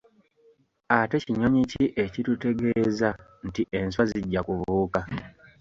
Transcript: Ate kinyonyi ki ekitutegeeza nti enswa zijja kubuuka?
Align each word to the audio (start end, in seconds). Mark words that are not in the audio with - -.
Ate 0.97 1.17
kinyonyi 1.25 1.61
ki 1.71 1.83
ekitutegeeza 2.03 3.09
nti 3.47 3.61
enswa 3.79 4.03
zijja 4.09 4.41
kubuuka? 4.47 4.99